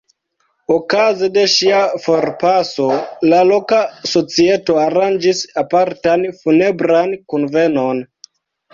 Okaze 0.75 1.29
de 1.35 1.43
ŝia 1.55 1.81
forpaso, 2.05 2.89
la 3.35 3.43
loka 3.51 3.83
societo 4.15 4.81
aranĝis 4.87 5.45
apartan 5.67 6.29
funebran 6.43 7.19
kunvenon. 7.33 8.07